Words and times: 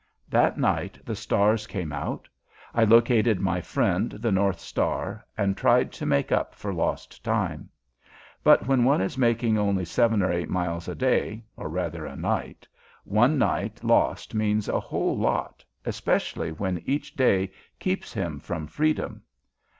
That 0.29 0.57
night 0.57 0.97
the 1.05 1.15
stars 1.15 1.67
came 1.67 1.93
out; 1.93 2.27
I 2.73 2.83
located 2.85 3.39
my 3.39 3.61
friend, 3.61 4.09
the 4.13 4.31
North 4.31 4.59
Star, 4.59 5.23
and 5.37 5.55
tried 5.55 5.91
to 5.91 6.07
make 6.07 6.31
up 6.31 6.55
for 6.55 6.73
lost 6.73 7.23
time. 7.23 7.69
But 8.43 8.65
when 8.65 8.83
one 8.83 8.99
is 8.99 9.15
making 9.15 9.59
only 9.59 9.85
seven 9.85 10.23
or 10.23 10.31
eight 10.31 10.49
miles 10.49 10.87
a 10.87 10.95
day, 10.95 11.43
or 11.55 11.69
rather 11.69 12.07
a 12.07 12.15
night, 12.15 12.67
one 13.03 13.37
night 13.37 13.83
lost 13.83 14.33
means 14.33 14.67
a 14.67 14.79
whole 14.79 15.15
lot, 15.15 15.63
especially 15.85 16.51
when 16.51 16.81
each 16.87 17.15
day 17.15 17.51
keeps 17.77 18.11
him 18.11 18.39
from 18.39 18.65
freedom. 18.65 19.21